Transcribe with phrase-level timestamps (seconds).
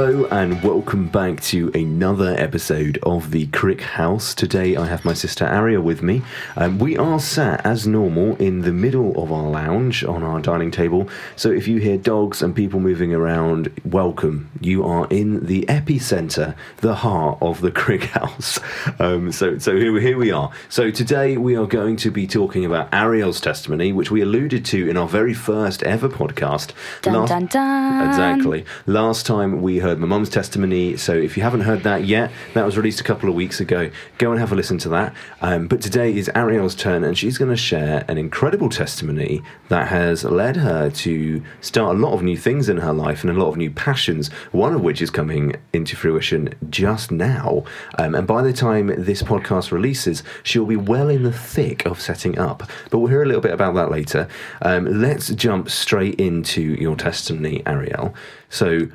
[0.00, 4.34] Hello and welcome back to another episode of the Crick House.
[4.34, 6.22] Today I have my sister Aria with me.
[6.56, 10.70] Um, we are sat as normal in the middle of our lounge on our dining
[10.70, 11.10] table.
[11.36, 14.50] So if you hear dogs and people moving around, welcome.
[14.62, 18.58] You are in the epicenter, the heart of the Crick House.
[18.98, 20.50] Um, so so here, here we are.
[20.70, 24.88] So today we are going to be talking about Arialle's testimony, which we alluded to
[24.88, 26.72] in our very first ever podcast.
[27.02, 28.08] Dun, Last- dun, dun.
[28.08, 28.64] Exactly.
[28.86, 32.64] Last time we heard my mum's testimony, so if you haven't heard that yet, that
[32.64, 33.90] was released a couple of weeks ago.
[34.18, 35.14] Go and have a listen to that.
[35.40, 39.88] Um, but today is Arialle's turn, and she's going to share an incredible testimony that
[39.88, 43.40] has led her to start a lot of new things in her life and a
[43.40, 44.28] lot of new passions.
[44.52, 47.64] One of which is coming into fruition just now.
[47.98, 52.00] Um, and by the time this podcast releases, she'll be well in the thick of
[52.00, 52.62] setting up.
[52.90, 54.28] But we'll hear a little bit about that later.
[54.62, 58.14] Um, let's jump straight into your testimony, Arialle.
[58.48, 58.88] So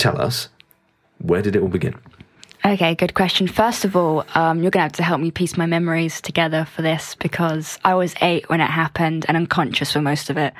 [0.00, 0.48] tell us,
[1.18, 1.94] where did it all begin?
[2.64, 3.48] Okay, good question.
[3.48, 6.66] First of all, um, you're going to have to help me piece my memories together
[6.66, 10.52] for this because I was eight when it happened and unconscious for most of it.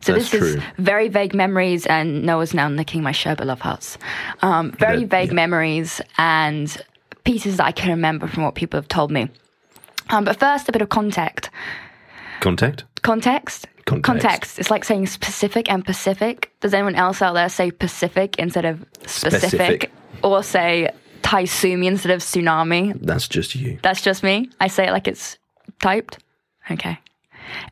[0.00, 3.98] So That's this is very vague memories, and Noah's now licking my Sherbet Love Hearts.
[4.42, 5.34] Um, very vague yeah.
[5.34, 6.76] memories and
[7.24, 9.28] pieces that I can remember from what people have told me.
[10.10, 11.50] Um, but first, a bit of context.
[12.40, 12.84] Contact?
[13.02, 13.66] Context?
[13.84, 14.58] Context.
[14.58, 16.52] It's like saying specific and Pacific.
[16.60, 19.50] Does anyone else out there say Pacific instead of specific?
[19.50, 19.90] Specific.
[20.22, 20.90] Or say
[21.22, 22.98] Taisumi instead of tsunami?
[23.00, 23.78] That's just you.
[23.82, 24.50] That's just me.
[24.60, 25.38] I say it like it's
[25.80, 26.18] typed.
[26.70, 26.98] Okay.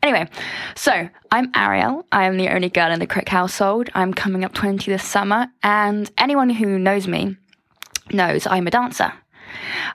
[0.02, 0.28] Anyway,
[0.74, 2.04] so I'm Arialle.
[2.10, 3.90] I am the only girl in the Crick household.
[3.94, 7.36] I'm coming up 20 this summer, and anyone who knows me
[8.10, 9.12] knows I'm a dancer.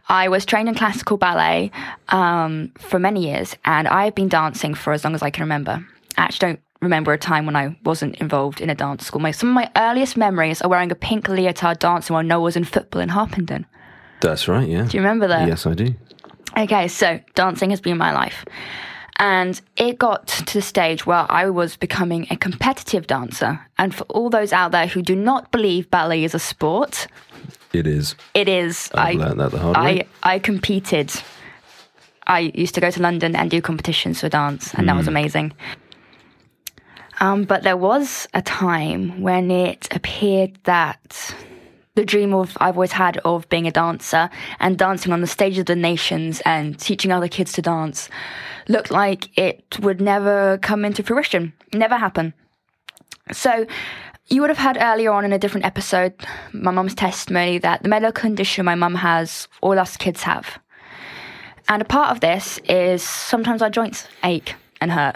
[0.10, 1.72] I was trained in classical ballet
[2.10, 5.86] um, for many years, and I've been dancing for as long as I can remember.
[6.18, 9.22] I actually don't remember a time when I wasn't involved in a dance school.
[9.22, 12.56] My, some of my earliest memories are wearing a pink leotard dancing while Noah was
[12.56, 13.66] in football in Harpenden.
[14.22, 14.84] That's right, yeah.
[14.84, 15.48] Do you remember that?
[15.48, 15.94] Yes, I do.
[16.58, 18.46] Okay, so dancing has been my life.
[19.18, 23.60] And it got to the stage where I was becoming a competitive dancer.
[23.78, 27.08] And for all those out there who do not believe ballet is a sport,
[27.74, 28.16] It is.
[28.34, 28.90] it is.
[28.94, 30.08] I've learned that the hard way.
[30.24, 31.12] I, I competed.
[32.26, 34.98] I used to go to London and do competitions for dance, and that Hmm.
[35.00, 35.54] was amazing.
[37.24, 41.34] Um, but there was a time when it appeared that
[41.96, 44.30] the dream of I've always had of being a dancer
[44.60, 48.10] and dancing on the stage of the nations and teaching other kids to dance
[48.68, 52.34] looked like it would never come into fruition, never happen.
[53.32, 53.68] So
[54.28, 56.14] you would have heard earlier on in a different episode
[56.52, 60.60] my mum's testimony that the medical condition my mum has, all us kids have.
[61.70, 65.16] And a part of this is sometimes our joints ache and hurt.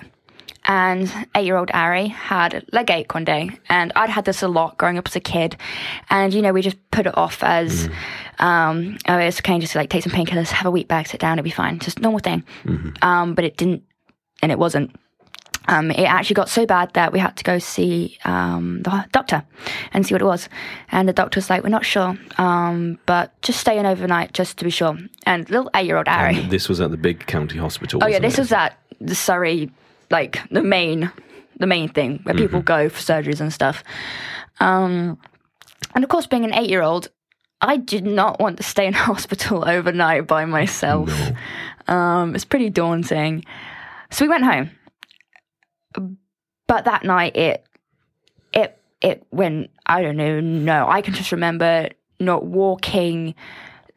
[0.67, 3.51] And eight year old Ari had leg ache one day.
[3.69, 5.55] And I'd had this a lot growing up as a kid.
[6.09, 7.89] And, you know, we just put it off as,
[8.39, 11.39] um, oh, it's okay, just like take some painkillers, have a week back, sit down,
[11.39, 11.79] it'll be fine.
[11.79, 12.44] Just normal thing.
[13.01, 13.83] Um, but it didn't,
[14.41, 14.94] and it wasn't.
[15.69, 19.44] Um, it actually got so bad that we had to go see um, the doctor
[19.91, 20.47] and see what it was.
[20.91, 24.57] And the doctor was like, "We're not sure, um, but just stay in overnight just
[24.59, 26.38] to be sure." And little eight-year-old Ari.
[26.39, 27.99] And this was at the big county hospital.
[28.01, 28.39] Oh yeah, this it?
[28.39, 29.69] was at the Surrey,
[30.09, 31.12] like the main,
[31.59, 33.84] the main thing where people go for surgeries and stuff.
[34.59, 35.18] Um,
[35.94, 37.09] and of course, being an eight-year-old,
[37.62, 41.12] I did not want to stay in hospital overnight by myself.
[41.88, 43.46] Um, it's pretty daunting.
[44.12, 44.72] So we went home,
[46.67, 47.66] but that night it,
[48.53, 49.69] it, it went.
[49.85, 50.40] I don't know.
[50.40, 53.35] No, I can just remember not walking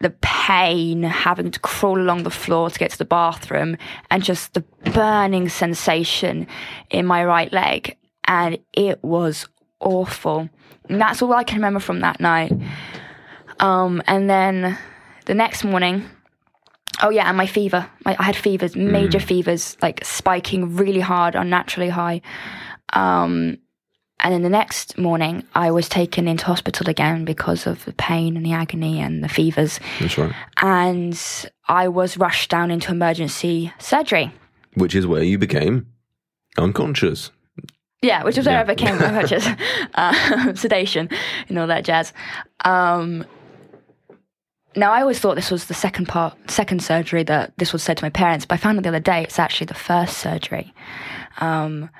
[0.00, 3.76] the pain, having to crawl along the floor to get to the bathroom,
[4.10, 6.46] and just the burning sensation
[6.90, 7.96] in my right leg.
[8.24, 9.46] And it was
[9.80, 10.48] awful.
[10.88, 12.52] And that's all I can remember from that night.
[13.60, 14.78] Um, and then
[15.26, 16.08] the next morning,
[17.02, 17.88] oh yeah, and my fever.
[18.04, 22.22] My, I had fevers, major fevers, like spiking really hard, unnaturally high.
[22.92, 23.58] Um,
[24.22, 28.36] and then the next morning, I was taken into hospital again because of the pain
[28.36, 29.80] and the agony and the fevers.
[29.98, 30.32] That's right.
[30.62, 31.20] And
[31.68, 34.32] I was rushed down into emergency surgery.
[34.74, 35.86] Which is where you became
[36.58, 37.30] unconscious.
[38.02, 38.60] Yeah, which is where Yeah.
[38.62, 39.46] I became unconscious,
[39.94, 41.08] uh, sedation,
[41.48, 42.12] and all that jazz.
[42.64, 43.24] Um,
[44.76, 47.96] now, I always thought this was the second part, second surgery that this was said
[47.96, 50.72] to my parents, but I found out the other day it's actually the first surgery.
[51.38, 51.90] Um,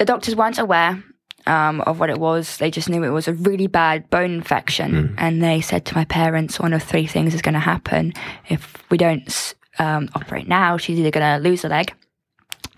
[0.00, 1.04] the doctors weren't aware
[1.46, 2.56] um, of what it was.
[2.56, 6.06] They just knew it was a really bad bone infection, and they said to my
[6.06, 8.14] parents, one of three things is going to happen
[8.48, 10.78] if we don't um, operate now.
[10.78, 11.92] She's either going to lose a leg.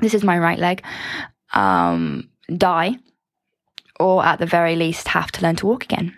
[0.00, 0.82] This is my right leg
[1.52, 2.96] um, die,
[4.00, 6.12] or at the very least have to learn to walk again.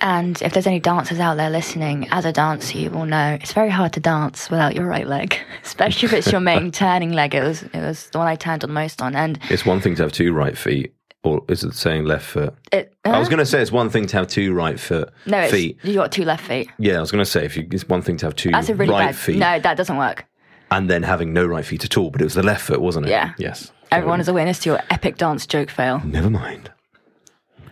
[0.00, 3.52] And if there's any dancers out there listening, as a dancer, you will know it's
[3.52, 7.34] very hard to dance without your right leg, especially if it's your main turning leg.
[7.34, 9.94] It was it was the one I turned on most on, and It's one thing
[9.96, 12.54] to have two right feet, or is it saying left foot?
[12.72, 12.92] it.
[13.04, 13.30] I was uh-huh.
[13.30, 15.78] going to say it's one thing to have two right foot no, it's, feet.
[15.82, 16.70] you got two left feet.
[16.78, 18.68] Yeah, I was going to say if you, it's one thing to have two That's
[18.68, 19.16] a really right bad.
[19.16, 20.26] feet No, that doesn't work.
[20.70, 23.06] and then having no right feet at all, but it was the left foot, wasn't
[23.06, 23.10] it?
[23.10, 23.32] Yeah.
[23.38, 23.72] Yes.
[23.90, 26.00] Everyone is a witness to your epic dance joke fail.
[26.04, 26.70] Never mind.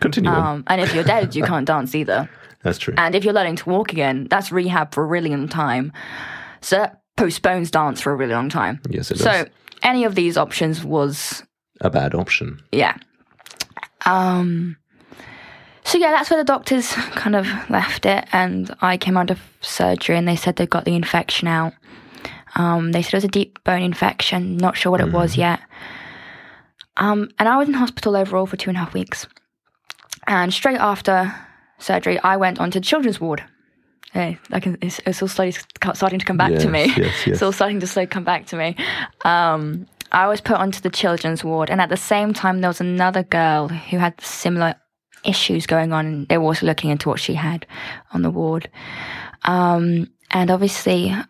[0.02, 0.30] Continue.
[0.30, 2.28] Um, and if you're dead, you can't dance either.
[2.62, 2.94] That's true.
[2.96, 5.92] And if you're learning to walk again, that's rehab for a really long time.
[6.60, 8.80] So that postpones dance for a really long time.
[8.88, 9.24] yes, it does.
[9.24, 9.46] So
[9.82, 11.42] any of these options was
[11.80, 12.62] a bad option.
[12.70, 12.96] yeah.
[14.06, 14.76] Um.
[15.84, 19.40] So yeah, that's where the doctors kind of left it, and I came out of
[19.60, 21.72] surgery, and they said they got the infection out.
[22.54, 24.56] Um, they said it was a deep bone infection.
[24.56, 25.58] Not sure what it was yet.
[26.96, 29.26] Um, and I was in hospital overall for two and a half weeks.
[30.26, 31.34] And straight after
[31.78, 33.42] surgery, I went onto the children's ward.
[34.12, 35.52] Hey, I can, it's, it's all slowly
[35.94, 36.84] starting to come back Yes, to me.
[36.86, 37.26] yes, yes.
[37.26, 38.76] It's all starting to slowly come back to me.
[39.24, 42.80] Um, I was put onto the children's ward, and at the same time, there was
[42.80, 44.74] another girl who had similar
[45.24, 46.06] issues going on.
[46.06, 47.66] And they were also looking into what she had
[48.12, 48.68] on the ward.
[49.44, 51.24] Um, and obviously, uh,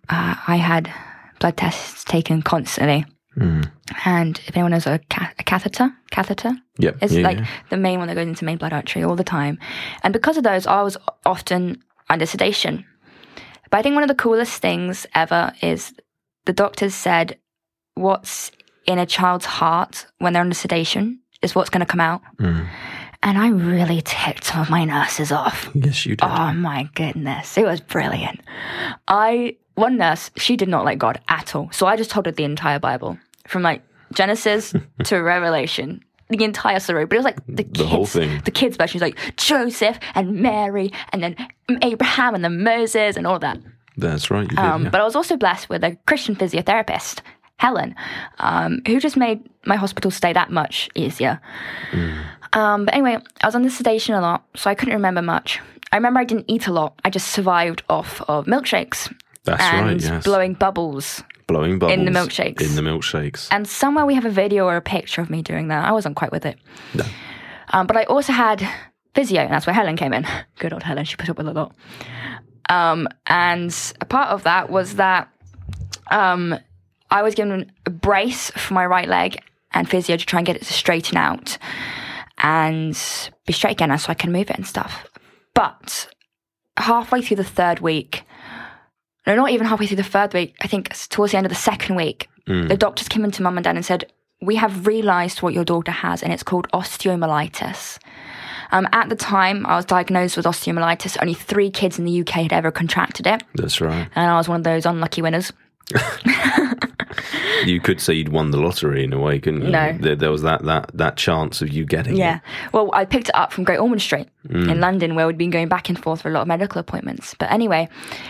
[0.49, 0.93] I had
[1.39, 3.05] blood tests taken constantly.
[3.37, 6.97] And if anyone knows a, ca- a catheter, catheter, Yep.
[7.03, 7.47] it's yeah, like yeah.
[7.71, 9.59] the main one that goes into main blood artery all the time.
[10.03, 12.85] And because of those, I was often under sedation.
[13.71, 15.95] But I think one of the coolest things ever is
[16.45, 17.39] the doctors said
[17.95, 18.51] what's
[18.87, 22.21] in a child's heart when they're under sedation is what's going to come out.
[22.39, 22.69] Mm.
[23.25, 25.71] And I really ticked some of my nurses off.
[25.75, 26.25] Yes, you did.
[26.29, 28.41] Oh my goodness, it was brilliant.
[29.07, 31.71] I one nurse, she did not like God at all.
[31.73, 33.83] So I just told her the entire Bible from like
[34.13, 34.75] Genesis
[35.05, 37.07] to Revelation, the entire story.
[37.07, 38.41] But it was like the kids, whole thing.
[38.45, 38.93] the kids version.
[38.93, 41.37] She's like Joseph and Mary, and then
[41.83, 43.59] Abraham and then Moses and all of that.
[43.97, 44.49] That's right.
[44.49, 44.59] Did.
[44.59, 44.91] Um, yeah.
[44.91, 47.21] But I was also blessed with a Christian physiotherapist,
[47.57, 47.95] Helen,
[48.39, 51.41] um, who just made my hospital stay that much easier.
[52.55, 55.61] Um, but anyway, I was on the sedation a lot, so I couldn't remember much.
[55.91, 56.99] I remember I didn't eat a lot.
[57.05, 60.01] I just survived off of milkshakes That's and right.
[60.01, 60.25] Yes.
[60.25, 61.23] blowing bubbles.
[61.47, 62.63] Blowing bubbles in the milkshakes.
[62.63, 63.49] In the milkshakes.
[63.51, 65.85] And somewhere we have a video or a picture of me doing that.
[65.85, 66.59] I wasn't quite with it.
[66.95, 67.05] No.
[67.73, 68.67] Um, but I also had
[69.15, 70.27] physio, and that's where Helen came in.
[70.59, 71.75] Good old Helen, she put up with a lot.
[72.69, 75.29] Um, and a part of that was that
[76.11, 76.59] um,
[77.11, 79.39] I was given a brace for my right leg
[79.73, 81.59] and physio to try and get it to straighten out
[82.39, 82.93] and
[83.47, 85.07] be straight again so I can move it and stuff.
[85.55, 86.09] But
[86.77, 88.25] halfway through the third week,
[89.27, 91.57] no, not even halfway through the third week, I think towards the end of the
[91.57, 94.11] second week, the doctors came into mum and dad and said,
[94.41, 97.99] We have realised what your daughter has, and it's called osteomyelitis.
[98.73, 101.19] Um, at the time, I was diagnosed with osteomyelitis.
[101.21, 104.09] Only three kids in the UK had ever contracted it, That's right.
[104.15, 105.53] and I was one of those unlucky winners.
[107.65, 109.71] You could say you'd won the lottery in a way, couldn't you?
[109.71, 109.97] No.
[109.99, 112.37] There, there was that, that, that chance of you getting Yeah.
[112.37, 112.41] it.
[112.45, 112.69] Yeah.
[112.73, 115.69] Well, I picked it up from Great Ormond Street in London, where we'd been going
[115.69, 117.35] back and forth for a lot of medical appointments.
[117.39, 117.89] But anyway,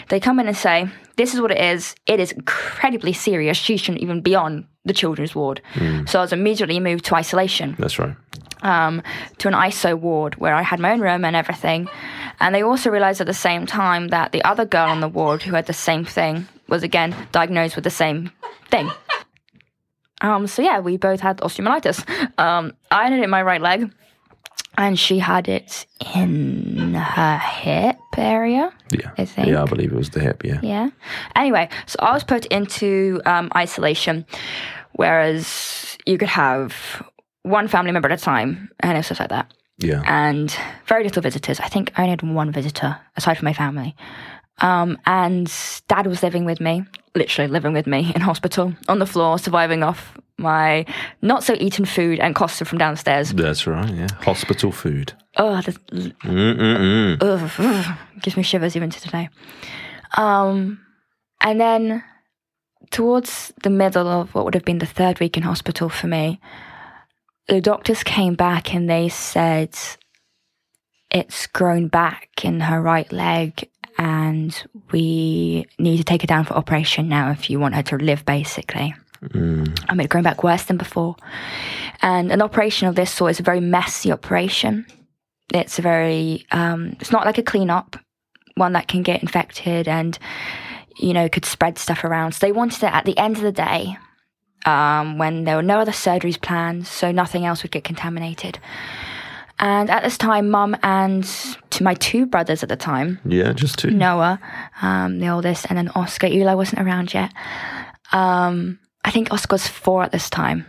[0.09, 1.94] they come in and say, This is what it is.
[2.06, 3.56] It is incredibly serious.
[3.56, 5.60] She shouldn't even be on the children's ward.
[6.06, 7.77] So I was immediately moved to isolation.
[7.79, 8.15] That's right.
[8.63, 9.03] um,
[9.39, 11.89] to an ISO ward where I had my own room and everything.
[12.41, 15.43] And they also realized at the same time that the other girl on the ward
[15.43, 18.31] who had the same thing was again diagnosed with the same
[18.70, 18.91] thing.
[20.22, 22.05] Um, so yeah, we both had osteomyelitis.
[22.38, 23.93] Um, I had it in my right leg,
[24.79, 28.72] and she had it in her hip area.
[28.91, 29.10] Yeah.
[29.19, 29.48] I think.
[29.48, 30.60] Yeah, I believe it was the hip, yeah.
[30.62, 30.91] Yeah.
[31.36, 34.24] Anyway, so I was put into um, isolation,
[34.93, 37.02] whereas you could have
[37.43, 40.02] one family member at a time and stuff like that, Yeah.
[40.06, 40.55] and
[40.86, 41.58] very little visitors.
[41.60, 43.96] I think I only had one visitor aside from my family.
[44.59, 45.53] Um, and
[45.89, 49.82] dad was living with me, literally living with me in hospital on the floor, surviving
[49.82, 50.85] off my
[51.21, 53.32] not so eaten food and Costa from downstairs.
[53.32, 54.09] That's right, yeah.
[54.21, 55.13] Hospital food.
[55.37, 57.19] Oh, the, Mm-mm-mm.
[57.21, 59.31] ugh, ugh, gives me shivers even to today.
[60.17, 60.81] Um,
[61.41, 62.05] and then
[62.91, 66.41] towards the middle of what would have been the third week in hospital for me,
[67.49, 69.77] the doctors came back and they said
[71.11, 73.69] it's grown back in her right leg
[73.99, 77.96] and we need to take her down for operation now if you want her to
[77.96, 78.94] live basically.
[79.89, 81.15] I mean, growing back worse than before.
[82.01, 84.84] And an operation of this sort is a very messy operation.
[85.55, 87.96] It's a very, um, it's not like a clean up,
[88.56, 90.19] one that can get infected and,
[90.99, 92.32] you know, could spread stuff around.
[92.32, 93.96] So they wanted it at the end of the day,
[94.67, 98.58] um, when there were no other surgeries planned, so nothing else would get contaminated.
[99.59, 101.25] And at this time, mum and
[101.71, 103.91] to my two brothers at the time, Yeah, just two.
[103.91, 104.41] Noah,
[104.81, 106.27] um, the oldest, and then Oscar.
[106.27, 107.32] Eli wasn't around yet.
[108.13, 110.67] Um, I think Oscar was four at this time.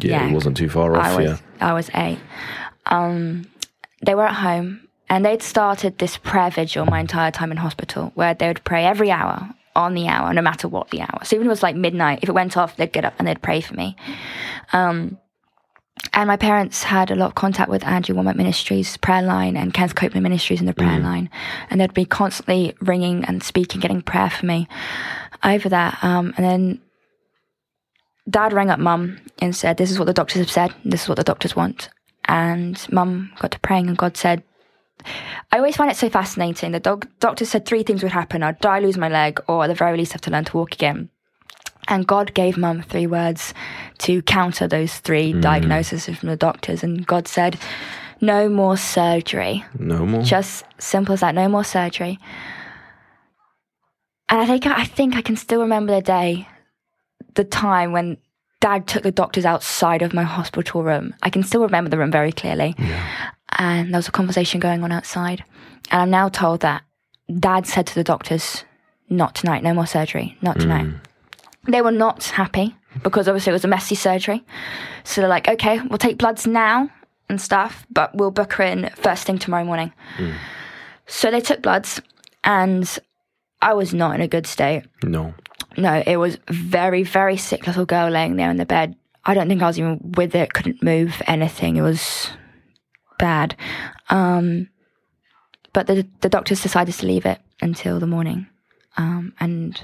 [0.00, 0.28] Yeah, Yeah.
[0.30, 1.04] it wasn't too far off.
[1.04, 1.36] I was yeah.
[1.68, 2.18] I was eight.
[2.86, 3.44] Um,
[4.04, 8.10] they were at home and they'd started this prayer vigil my entire time in hospital,
[8.14, 11.20] where they would pray every hour on the hour, no matter what the hour.
[11.24, 13.26] So even if it was like midnight, if it went off, they'd get up and
[13.28, 13.96] they'd pray for me.
[14.72, 15.18] Um,
[16.12, 19.72] and my parents had a lot of contact with Andrew Wommack Ministries prayer line and
[19.72, 21.30] Kenneth Copeland Ministries in the prayer line,
[21.70, 24.68] and they'd be constantly ringing and speaking, getting prayer for me
[25.42, 26.02] over that.
[26.02, 26.80] Um, and then
[28.28, 31.08] dad rang up mum and said, This is what the doctors have said, this is
[31.08, 31.88] what the doctors want.
[32.26, 34.42] And mum got to praying, and God said,
[35.50, 36.72] I always find it so fascinating.
[36.72, 39.68] The dog, doctor said three things would happen I'd die, lose my leg, or at
[39.68, 41.08] the very least have to learn to walk again.
[41.88, 43.54] And God gave mum three words
[43.98, 45.40] to counter those three mm.
[45.40, 46.82] diagnoses from the doctors.
[46.82, 47.58] And God said,
[48.20, 49.64] No more surgery.
[49.78, 50.22] No more.
[50.22, 51.34] Just simple as that.
[51.34, 52.18] No more surgery.
[54.28, 56.48] And I think I think I can still remember the day,
[57.34, 58.16] the time when
[58.60, 61.14] Dad took the doctors outside of my hospital room.
[61.22, 62.76] I can still remember the room very clearly.
[63.58, 65.44] And there was a conversation going on outside.
[65.90, 66.82] And I'm now told that
[67.38, 68.64] Dad said to the doctors,
[69.10, 69.62] "Not tonight.
[69.62, 70.38] No more surgery.
[70.40, 71.00] Not tonight." Mm.
[71.66, 74.44] They were not happy because obviously it was a messy surgery.
[75.04, 76.90] So they're like, "Okay, we'll take bloods now."
[77.28, 79.92] And stuff, but we'll book her in first thing tomorrow morning.
[81.06, 82.02] So they took bloods,
[82.44, 82.98] and
[83.62, 84.84] I was not in a good state.
[85.02, 85.34] no.
[85.78, 88.94] No, it was very, very sick little girl laying there in the bed.
[89.24, 91.76] I don't think I was even with it, couldn't move anything.
[91.76, 92.28] It was
[93.18, 93.56] bad.
[94.10, 94.68] Um,
[95.72, 98.48] but the, the doctors decided to leave it until the morning.
[98.98, 99.82] Um, and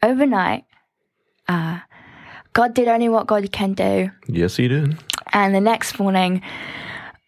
[0.00, 0.64] overnight,
[1.50, 1.80] uh,
[2.52, 4.10] God did only what God can do.
[4.28, 4.96] Yes, he did.
[5.32, 6.42] And the next morning,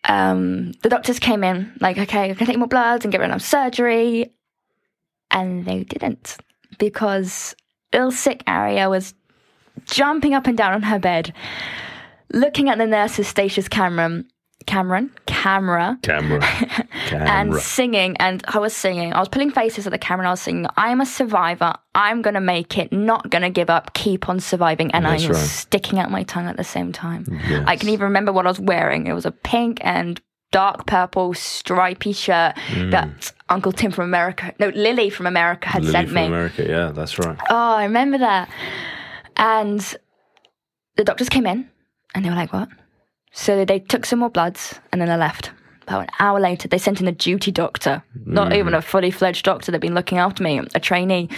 [0.05, 3.31] um, the doctors came in, like, okay, I can take more bloods and get rid
[3.31, 4.33] of surgery.
[5.31, 6.37] And they didn't
[6.79, 7.55] because
[7.93, 9.14] ill sick Aria was
[9.87, 11.33] jumping up and down on her bed,
[12.33, 14.29] looking at the nurse's Statia's Cameron,
[14.67, 16.43] Cameron, camera, Camera.
[17.14, 18.16] and singing.
[18.19, 19.12] And I was singing.
[19.12, 21.75] I was pulling faces at the camera and I was singing, I'm a survivor.
[21.95, 22.92] I'm going to make it.
[22.92, 23.95] Not going to give up.
[23.95, 24.90] Keep on surviving.
[24.92, 25.47] And That's I was right.
[25.47, 27.26] sticking out my tongue at the same time.
[27.49, 27.64] Yes.
[27.66, 29.07] I can even remember what I was wearing.
[29.07, 32.54] It was a pink and dark purple stripy shirt
[32.90, 35.87] that Uncle Tim from America, no, Lily from America had Mm.
[35.87, 36.26] Lily sent from me.
[36.26, 36.66] America.
[36.69, 37.38] Yeah, that's right.
[37.49, 38.50] Oh, I remember that.
[39.37, 39.81] And
[40.97, 41.69] the doctors came in
[42.14, 42.69] and they were like, what?
[43.33, 45.52] So they took some more bloods and then they left.
[45.83, 49.45] About an hour later, they sent in a duty doctor, not even a fully fledged
[49.45, 49.73] doctor.
[49.73, 51.29] They'd been looking after me, a trainee.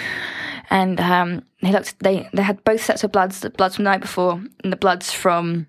[0.71, 1.99] And um, they looked.
[2.01, 4.77] They they had both sets of bloods, the bloods from the night before and the
[4.77, 5.67] bloods from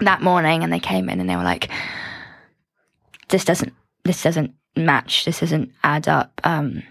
[0.00, 0.62] that morning.
[0.62, 1.70] And they came in and they were like,
[3.28, 3.72] "This doesn't.
[4.04, 5.24] This doesn't match.
[5.24, 6.40] This doesn't add up.
[6.44, 6.82] Um,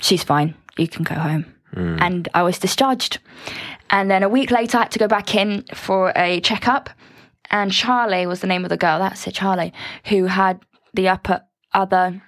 [0.00, 0.54] she's fine.
[0.76, 1.46] You can go home."
[2.00, 3.20] And I was discharged.
[3.90, 6.90] And then a week later, I had to go back in for a checkup.
[7.50, 8.98] And Charlie was the name of the girl.
[8.98, 9.72] That's it, Charlie,
[10.06, 10.60] who had
[10.94, 11.42] the upper
[11.74, 12.22] other,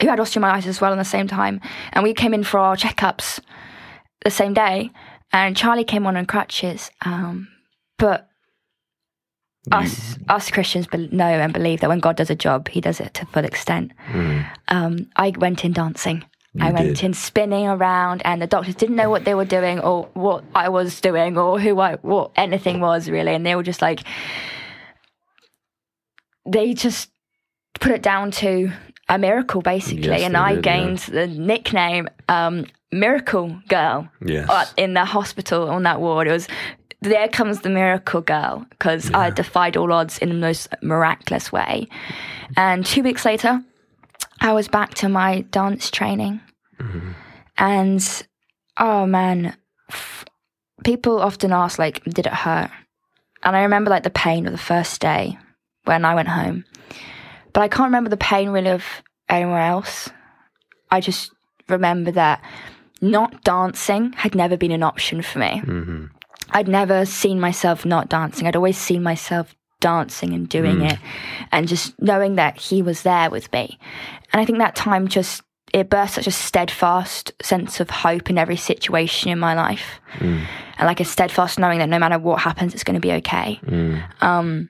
[0.00, 1.60] who had osteomyelitis as well in the same time.
[1.92, 3.40] And we came in for our checkups
[4.24, 4.90] the same day.
[5.32, 6.90] And Charlie came on on crutches.
[7.04, 7.48] Um,
[7.98, 8.28] but
[9.72, 13.14] us, us Christians know and believe that when God does a job, He does it
[13.14, 13.92] to full extent.
[14.68, 16.24] Um, I went in dancing.
[16.58, 17.04] I went did.
[17.04, 20.68] in spinning around, and the doctors didn't know what they were doing or what I
[20.68, 24.00] was doing or who I what anything was really, and they were just like
[26.46, 27.10] they just
[27.78, 28.72] put it down to
[29.08, 30.76] a miracle basically, Yes, and I did, yeah.
[30.76, 34.48] gained the nickname um, Miracle Girl Yes.
[34.48, 36.26] uh, in the hospital on that ward.
[36.28, 36.48] It was
[37.02, 41.88] there comes the miracle girl because I defied all odds in the most miraculous way.
[42.56, 43.64] And two weeks later,
[44.40, 46.40] I was back to my dance training,
[46.78, 47.12] mm-hmm.
[47.58, 48.26] and
[48.78, 49.56] oh man,
[49.88, 50.24] f-
[50.84, 52.70] people often ask like, "Did it hurt?"
[53.42, 55.38] And I remember like the pain of the first day
[55.84, 56.64] when I went home,
[57.52, 58.84] but I can't remember the pain really of
[59.28, 60.10] anywhere else.
[60.90, 61.32] I just
[61.68, 62.42] remember that
[63.00, 65.62] not dancing had never been an option for me.
[65.64, 66.06] Mm-hmm.
[66.50, 68.46] I'd never seen myself not dancing.
[68.46, 70.98] I'd always seen myself dancing and doing it
[71.52, 73.78] and just knowing that he was there with me.
[74.32, 78.38] And I think that time just it birthed such a steadfast sense of hope in
[78.38, 80.00] every situation in my life.
[80.78, 83.60] And like a steadfast knowing that no matter what happens, it's going to be okay.
[84.20, 84.68] Um,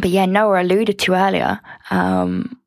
[0.00, 2.58] but yeah, Noah alluded to earlier um,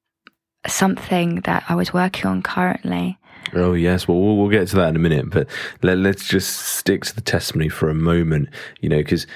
[0.67, 3.17] something that I was working on currently
[3.55, 5.47] Oh yes, well we'll, we'll get to that in a minute, but
[5.81, 8.49] let, us just stick to the testimony for a moment.
[8.81, 9.27] You know, because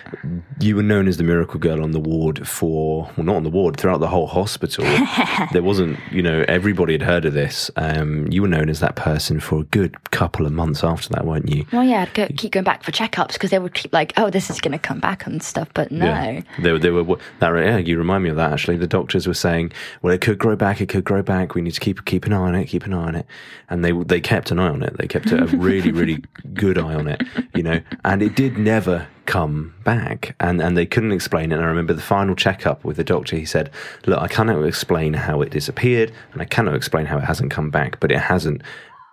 [0.60, 3.50] you were known as the miracle girl on the ward for well, not on the
[3.50, 4.86] ward throughout the whole hospital.
[5.52, 7.70] there wasn't, you know, everybody had heard of this.
[7.76, 11.26] Um, you were known as that person for a good couple of months after that,
[11.26, 11.66] weren't you?
[11.72, 14.30] Well, yeah, I'd go, keep going back for checkups because they would keep like, oh,
[14.30, 16.06] this is going to come back and stuff, but no.
[16.06, 16.42] Yeah.
[16.60, 17.54] They, they were that.
[17.58, 18.52] Yeah, you remind me of that.
[18.52, 19.72] Actually, the doctors were saying,
[20.02, 21.56] well, it could grow back, it could grow back.
[21.56, 23.26] We need to keep keep an eye on it, keep an eye on it,
[23.70, 24.98] and they they kept an eye on it.
[24.98, 26.24] They kept a really, really
[26.54, 27.22] good eye on it,
[27.54, 31.56] you know, and it did never come back and, and they couldn't explain it.
[31.56, 33.70] And I remember the final checkup with the doctor, he said,
[34.06, 37.70] Look, I cannot explain how it disappeared and I cannot explain how it hasn't come
[37.70, 38.62] back, but it hasn't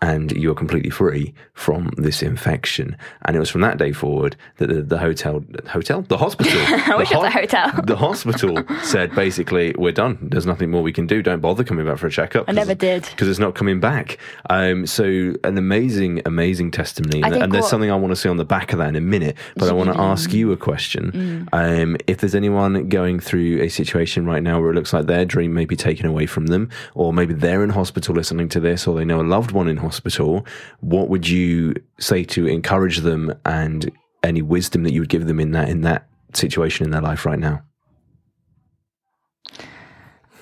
[0.04, 2.94] and you're completely free from this infection.
[3.22, 6.96] And it was from that day forward that the, the hotel, hotel, the hospital, I
[6.96, 7.72] wish the, ho- a hotel.
[7.84, 10.18] the hospital said basically, we're done.
[10.20, 11.22] There's nothing more we can do.
[11.22, 12.44] Don't bother coming back for a checkup.
[12.48, 14.18] I never did because it's not coming back.
[14.50, 18.36] Um, so an amazing, amazing testimony, and, and there's something I want to say on
[18.36, 19.38] the back of that in a minute.
[19.56, 21.48] But I want to ask you a question.
[21.52, 21.82] Mm.
[21.82, 25.24] Um, if there's anyone going through a situation right now where it looks like their
[25.24, 28.86] dream may be taken away from them, or maybe they're in hospital listening to this,
[28.86, 30.44] or they know a loved one in hospital hospital,
[30.80, 33.90] what would you say to encourage them and
[34.22, 37.24] any wisdom that you would give them in that in that situation in their life
[37.24, 37.62] right now?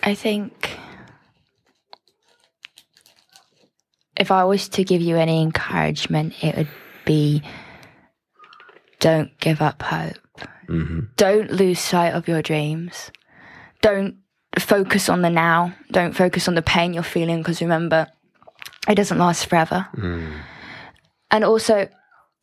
[0.02, 0.78] I think
[4.16, 6.68] if I was to give you any encouragement, it would
[7.04, 7.42] be
[9.00, 10.16] don't give up hope.
[10.68, 11.00] Mm-hmm.
[11.16, 13.10] Don't lose sight of your dreams.
[13.80, 14.16] Don't
[14.58, 15.74] focus on the now.
[15.90, 18.08] Don't focus on the pain you're feeling because remember,
[18.88, 19.86] it doesn't last forever.
[19.96, 20.40] Mm.
[21.30, 21.88] And also,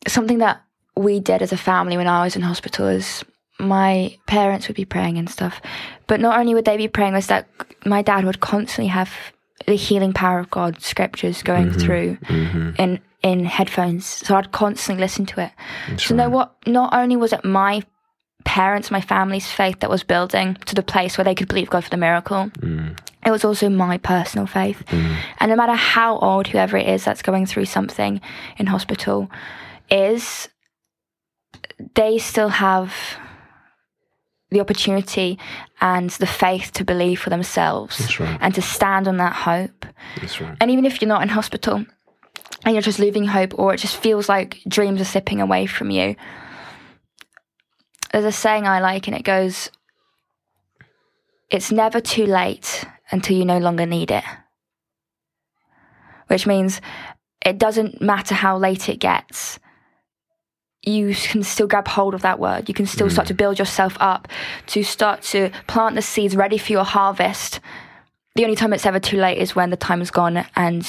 [0.08, 0.62] something that
[0.96, 3.24] we did as a family when I was in hospital is
[3.58, 5.60] my parents would be praying and stuff.
[6.06, 7.46] But not only would they be praying, was that
[7.84, 9.12] my dad would constantly have
[9.66, 12.70] the healing power of God scriptures going mm-hmm, through mm-hmm.
[12.80, 14.06] in in headphones.
[14.06, 15.52] So I'd constantly listen to it.
[15.88, 16.24] That's so right.
[16.24, 16.56] know what?
[16.66, 17.82] Not only was it my
[18.44, 21.84] parents, my family's faith that was building to the place where they could believe God
[21.84, 22.50] for the miracle.
[22.58, 24.82] Mm it was also my personal faith.
[24.88, 25.16] Mm.
[25.38, 28.20] And no matter how old whoever it is that's going through something
[28.56, 29.30] in hospital
[29.90, 30.48] is,
[31.94, 32.94] they still have
[34.50, 35.38] the opportunity
[35.80, 38.38] and the faith to believe for themselves right.
[38.40, 39.86] and to stand on that hope.
[40.20, 40.56] Right.
[40.60, 41.84] And even if you're not in hospital
[42.64, 45.90] and you're just losing hope or it just feels like dreams are slipping away from
[45.90, 46.16] you,
[48.12, 49.70] there's a saying I like and it goes,
[51.50, 54.24] It's never too late until you no longer need it.
[56.28, 56.80] Which means
[57.44, 59.58] it doesn't matter how late it gets,
[60.82, 62.68] you can still grab hold of that word.
[62.68, 63.12] You can still mm.
[63.12, 64.28] start to build yourself up,
[64.68, 67.60] to start to plant the seeds ready for your harvest.
[68.36, 70.88] The only time it's ever too late is when the time is gone and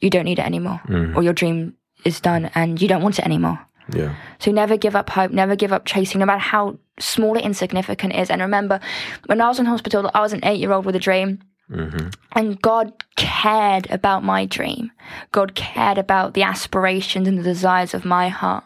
[0.00, 1.14] you don't need it anymore, mm.
[1.14, 3.58] or your dream is done and you don't want it anymore.
[3.92, 4.14] Yeah.
[4.38, 8.14] So never give up hope, never give up chasing, no matter how small or insignificant
[8.14, 8.30] is.
[8.30, 8.80] And remember,
[9.26, 11.40] when I was in hospital, I was an eight year old with a dream.
[11.70, 12.08] Mm-hmm.
[12.32, 14.90] And God cared about my dream.
[15.32, 18.64] God cared about the aspirations and the desires of my heart.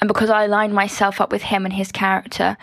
[0.00, 2.56] And because I aligned myself up with Him and His character,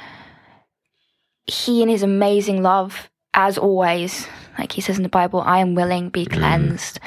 [1.46, 5.76] He in His amazing love, as always, like He says in the Bible, I am
[5.76, 6.40] willing, be mm-hmm.
[6.40, 7.00] cleansed.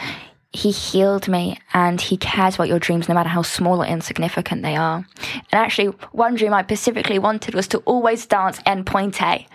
[0.56, 4.62] He healed me and he cares about your dreams no matter how small or insignificant
[4.62, 5.06] they are.
[5.52, 9.46] And actually, one dream I specifically wanted was to always dance en pointe.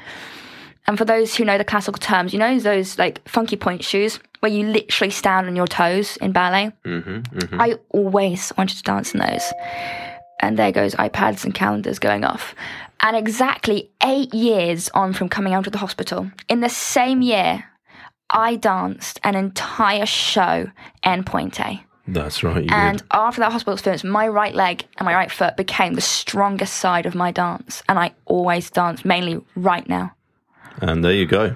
[0.86, 4.20] And for those who know the classical terms, you know those like funky point shoes
[4.42, 6.72] where you literally stand on your toes in ballet?
[6.86, 7.62] Mm-hmm, mm-hmm.
[7.62, 9.52] I always wanted to dance in those.
[10.40, 12.54] And there goes iPads and calendars going off.
[13.00, 17.64] And exactly eight years on from coming out of the hospital, in the same year,
[18.32, 20.72] I danced an entire show
[21.04, 21.82] en pointe.
[22.08, 22.70] That's right.
[22.72, 23.08] and did.
[23.12, 27.06] after that hospital experience, my right leg and my right foot became the strongest side
[27.06, 27.84] of my dance.
[27.88, 30.14] And I always dance mainly right now.
[30.82, 31.56] And there you go.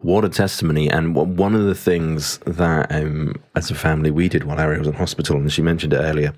[0.00, 0.90] What a testimony.
[0.90, 4.88] And one of the things that, um, as a family, we did while Arialle was
[4.88, 6.32] in hospital, and she mentioned it earlier,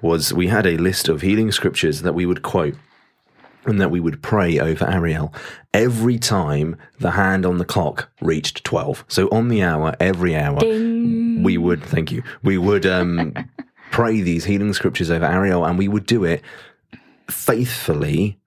[0.00, 2.76] was we had a list of healing scriptures that we would quote
[3.64, 5.34] and that we would pray over Arialle
[5.74, 9.04] every time the hand on the clock reached 12.
[9.08, 11.42] So on the hour, every hour, Ding.
[11.42, 13.34] we would, thank you, we would um,
[13.90, 16.42] pray these healing scriptures over Arialle and we would do it
[17.30, 18.38] faithfully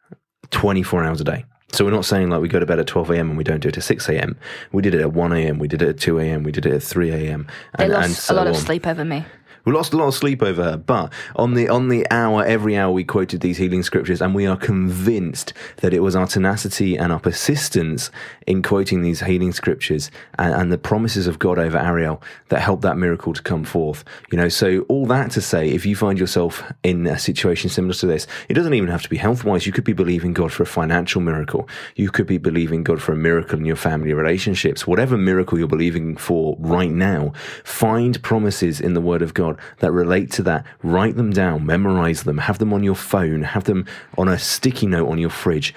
[0.50, 1.46] 24 hours a day.
[1.74, 3.30] So we're not saying like we go to bed at 12 a.m.
[3.30, 4.38] and we don't do it at 6 a.m.
[4.74, 5.58] We did it at 1 a.m.
[5.58, 6.44] We did it at 2 a.m.
[6.44, 7.48] We did it at 3 a.m.
[7.78, 9.26] They lost and so a lot of sleep over me.
[9.66, 12.76] We lost a lot of sleep over her, but on the on the hour, every
[12.76, 16.98] hour we quoted these healing scriptures, and we are convinced that it was our tenacity
[16.98, 18.10] and our persistence
[18.48, 22.82] in quoting these healing scriptures and, and the promises of God over Arialle that helped
[22.84, 24.04] that miracle to come forth.
[24.32, 27.94] You know, so all that to say, if you find yourself in a situation similar
[27.96, 29.66] to this, it doesn't even have to be health wise.
[29.66, 31.70] You could be believing God for a financial miracle.
[31.96, 34.88] You could be believing God for a miracle in your family relationships.
[34.88, 39.92] Whatever miracle you're believing for right now, find promises in the Word of God that
[39.92, 40.66] relate to that.
[40.84, 43.86] Write them down, memorize them, have them on your phone, have them
[44.18, 45.74] on a sticky note on your fridge.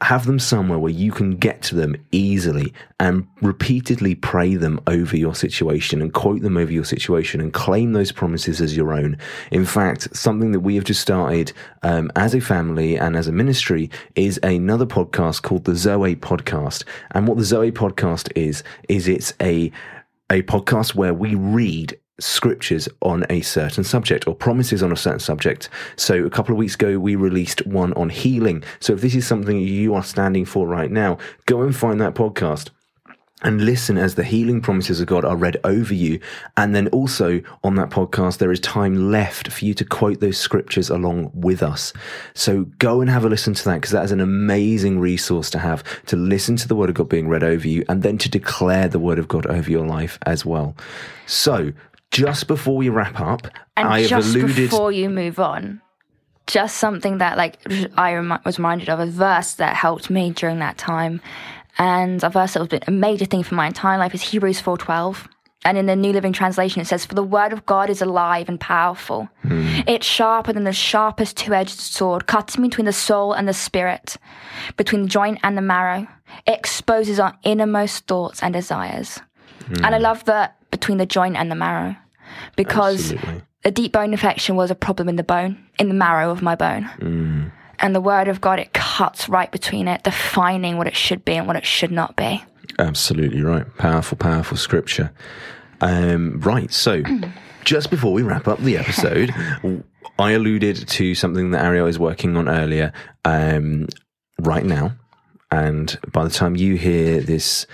[0.00, 5.16] Have them somewhere where you can get to them easily and repeatedly pray them over
[5.16, 9.16] your situation and quote them over your situation and claim those promises as your own.
[9.50, 11.52] In fact, something that we have just started
[11.84, 16.84] um, as a family and as a ministry is another podcast called the Zoe Podcast.
[17.12, 19.72] And what the Zoe Podcast is, is it's a
[20.30, 25.20] a podcast where we read scriptures on a certain subject or promises on a certain
[25.20, 25.68] subject.
[25.96, 28.62] So a couple of weeks ago, we released one on healing.
[28.80, 32.14] So if this is something you are standing for right now, go and find that
[32.14, 32.70] podcast
[33.42, 36.18] and listen as the healing promises of God are read over you.
[36.56, 40.38] And then also on that podcast, there is time left for you to quote those
[40.38, 41.92] scriptures along with us.
[42.32, 45.58] So go and have a listen to that because that is an amazing resource to
[45.58, 48.30] have to listen to the word of God being read over you and then to
[48.30, 50.74] declare the word of God over your life as well.
[51.26, 51.72] So
[52.14, 54.56] just before we wrap up, And I have just alluded.
[54.56, 55.80] before you move on,
[56.46, 57.58] just something that like
[57.96, 61.20] I was reminded of a verse that helped me during that time,
[61.78, 64.60] and a verse that was been a major thing for my entire life is Hebrews
[64.60, 65.28] four twelve.
[65.66, 68.50] And in the New Living Translation, it says, For the word of God is alive
[68.50, 69.30] and powerful.
[69.44, 69.80] Hmm.
[69.86, 74.18] It's sharper than the sharpest two edged sword, cutting between the soul and the spirit,
[74.76, 76.06] between the joint and the marrow.
[76.46, 79.20] It exposes our innermost thoughts and desires.
[79.68, 79.86] Hmm.
[79.86, 81.96] And I love that between the joint and the marrow
[82.56, 83.42] because Absolutely.
[83.64, 86.54] a deep bone infection was a problem in the bone, in the marrow of my
[86.54, 87.52] bone.
[87.78, 91.34] And the word of God, it cuts right between it, defining what it should be
[91.34, 92.42] and what it should not be.
[92.78, 93.66] Absolutely right.
[93.76, 95.12] Powerful, powerful scripture.
[95.80, 96.72] Um, right.
[96.72, 97.02] So,
[97.64, 99.34] just before we wrap up the episode,
[100.18, 102.92] I alluded to something that Arialle is working on earlier.
[103.24, 103.88] Um,
[104.40, 104.92] right now,
[105.54, 107.66] and by the time you hear this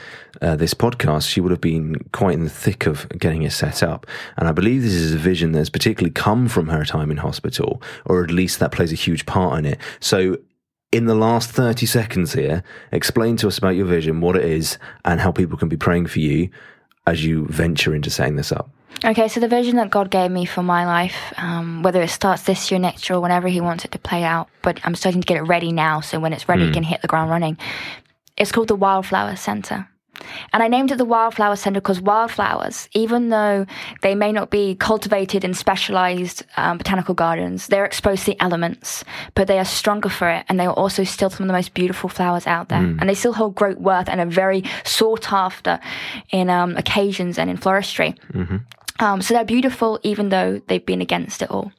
[0.43, 3.83] uh, this podcast, she would have been quite in the thick of getting it set
[3.83, 4.07] up.
[4.37, 7.83] And I believe this is a vision that's particularly come from her time in hospital,
[8.05, 9.79] or at least that plays a huge part in it.
[9.99, 10.37] So
[10.93, 12.63] in the last 30 seconds here,
[12.93, 16.07] explain to us about your vision, what it is, and how people can be praying
[16.07, 16.51] for you
[17.11, 18.71] as you venture into setting this up.
[19.05, 22.43] Okay, so the vision that God gave me for my life, um, whether it starts
[22.43, 25.23] this year, next year, or whenever He wants it to play out, but I'm starting
[25.23, 27.57] to get it ready now, so when it's ready, it can hit the ground running.
[28.37, 29.89] It's called the Wildflower Center.
[30.53, 33.67] And I named it the Wildflower Center because wildflowers, even though
[34.03, 39.05] they may not be cultivated in specialized um, botanical gardens, they're exposed to the elements,
[39.35, 40.45] but they are stronger for it.
[40.49, 42.81] And they are also still some of the most beautiful flowers out there.
[43.01, 45.81] And they still hold great worth and are very sought after
[46.31, 48.17] in um, occasions and in floristry.
[49.01, 51.73] Um, so they're beautiful even though they've been against it all.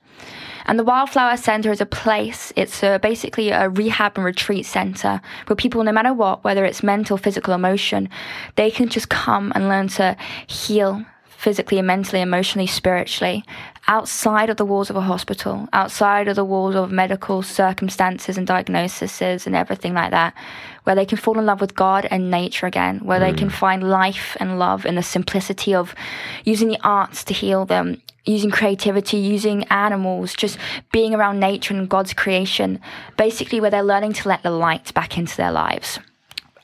[0.66, 5.22] And the Wildflower Center is a place, it's a, basically a rehab and retreat center
[5.48, 8.10] where people, no matter what, whether it's mental, physical, emotion,
[8.56, 10.16] they can just come and learn to
[10.48, 11.06] heal
[11.42, 13.44] physically, mentally, emotionally, spiritually,
[13.88, 18.46] outside of the walls of a hospital, outside of the walls of medical circumstances and
[18.46, 20.36] diagnoses and everything like that,
[20.84, 23.54] where they can fall in love with God and nature again, where they can mm.
[23.54, 25.96] find life and love in the simplicity of
[26.46, 30.58] using the arts to heal them, using creativity, using animals, just
[30.92, 32.80] being around nature and God's creation,
[33.18, 36.00] basically where they're learning to let the light back into their lives.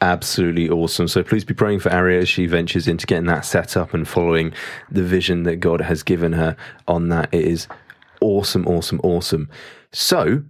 [0.01, 1.07] Absolutely awesome.
[1.07, 4.07] So please be praying for Aria as she ventures into getting that set up and
[4.07, 4.53] following
[4.91, 6.55] the vision that God has given her
[6.87, 7.29] on that.
[7.31, 7.67] It is
[8.21, 9.49] awesome, awesome, awesome.
[9.91, 10.43] So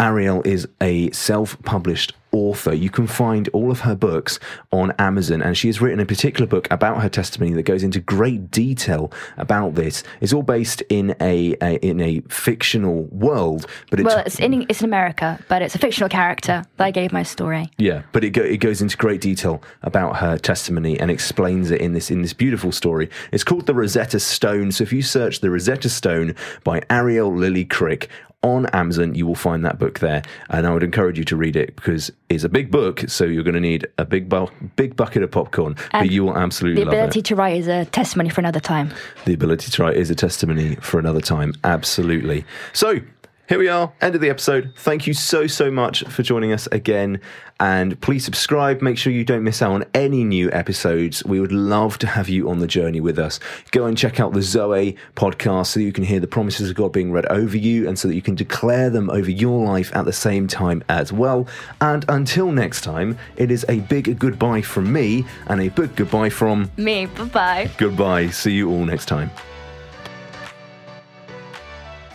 [0.00, 2.74] Arialle is a self published author.
[2.74, 4.38] You can find all of her books
[4.70, 8.00] on Amazon, and she has written a particular book about her testimony that goes into
[8.00, 10.02] great detail about this.
[10.20, 14.66] It's all based in a, a in a fictional world, but it's Well, it's in
[14.68, 17.70] it's in America, but it's a fictional character that I gave my story.
[17.78, 21.80] yeah, but it, go, it goes into great detail about her testimony and explains it
[21.80, 23.10] in this in this beautiful story.
[23.32, 24.72] It's called the Rosetta Stone.
[24.72, 28.08] So if you search the Rosetta Stone by Arialle Lily Crick
[28.42, 29.14] on Amazon.
[29.14, 32.10] You will find that book there, and I would encourage you to read it because
[32.28, 33.04] it's a big book.
[33.08, 36.24] So you're going to need a big bu- big bucket of popcorn, And but you
[36.24, 38.92] will absolutely The ability to write is a testimony for another time.
[39.24, 41.54] The ability to write is a testimony for another time.
[41.64, 42.44] Absolutely.
[42.72, 43.00] So.
[43.48, 44.72] Here we are, end of the episode.
[44.76, 47.20] Thank you so, so much for joining us again.
[47.60, 48.80] And please subscribe.
[48.80, 51.24] Make sure you don't miss out on any new episodes.
[51.24, 53.40] We would love to have you on the journey with us.
[53.72, 56.76] Go and check out the Zoe podcast so that you can hear the promises of
[56.76, 59.94] God being read over you and so that you can declare them over your life
[59.94, 61.46] at the same time as well.
[61.80, 66.30] And until next time, it is a big goodbye from me and a big goodbye
[66.30, 67.70] from Me, bye bye.
[67.76, 68.28] Goodbye.
[68.28, 69.30] See you all next time.